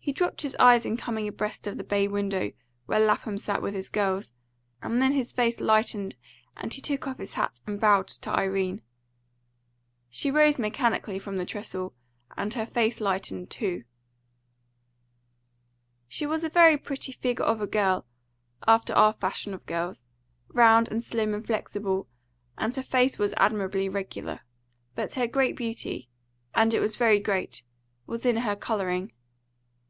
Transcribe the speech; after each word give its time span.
He 0.00 0.12
dropped 0.12 0.40
his 0.42 0.54
eyes 0.60 0.86
in 0.86 0.96
coming 0.96 1.26
abreast 1.28 1.66
of 1.66 1.76
the 1.76 1.82
bay 1.84 2.06
window, 2.08 2.52
where 2.86 3.00
Lapham 3.00 3.36
sat 3.36 3.60
with 3.60 3.74
his 3.74 3.90
girls, 3.90 4.32
and 4.80 5.02
then 5.02 5.10
his 5.12 5.32
face 5.34 5.60
lightened, 5.60 6.14
and 6.56 6.72
he 6.72 6.80
took 6.80 7.06
off 7.08 7.18
his 7.18 7.34
hat 7.34 7.60
and 7.66 7.78
bowed 7.80 8.06
to 8.08 8.30
Irene. 8.30 8.80
She 10.08 10.30
rose 10.30 10.56
mechanically 10.58 11.18
from 11.18 11.36
the 11.36 11.44
trestle, 11.44 11.94
and 12.38 12.54
her 12.54 12.64
face 12.64 13.00
lightened 13.02 13.50
too. 13.50 13.84
She 16.06 16.24
was 16.26 16.42
a 16.44 16.48
very 16.48 16.78
pretty 16.78 17.10
figure 17.12 17.44
of 17.44 17.60
a 17.60 17.66
girl, 17.66 18.06
after 18.68 18.92
our 18.94 19.12
fashion 19.12 19.52
of 19.52 19.66
girls, 19.66 20.06
round 20.48 20.88
and 20.88 21.02
slim 21.04 21.34
and 21.34 21.44
flexible, 21.44 22.08
and 22.56 22.74
her 22.76 22.82
face 22.82 23.18
was 23.18 23.34
admirably 23.36 23.88
regular. 23.90 24.40
But 24.94 25.14
her 25.14 25.26
great 25.26 25.54
beauty 25.56 26.08
and 26.54 26.72
it 26.72 26.80
was 26.80 26.94
very 26.96 27.18
great 27.18 27.62
was 28.06 28.24
in 28.24 28.38
her 28.38 28.54
colouring. 28.56 29.12